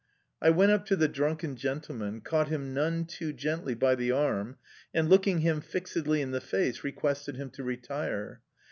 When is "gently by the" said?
3.33-4.11